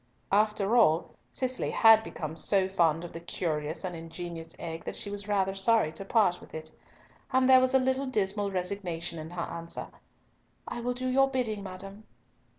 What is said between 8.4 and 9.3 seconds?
resignation in